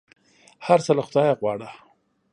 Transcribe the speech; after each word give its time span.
هر 0.65 0.79
څه 0.85 0.91
له 0.97 1.03
خدایه 1.07 1.35
غواړه! 1.39 1.69